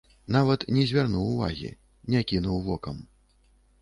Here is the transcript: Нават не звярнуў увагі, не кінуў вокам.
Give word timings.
Нават 0.35 0.63
не 0.77 0.85
звярнуў 0.91 1.29
увагі, 1.33 1.69
не 2.15 2.25
кінуў 2.33 2.57
вокам. 2.71 2.97